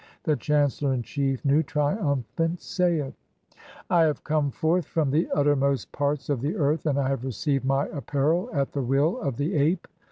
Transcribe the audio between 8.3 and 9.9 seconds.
at the will(?) of the Ape.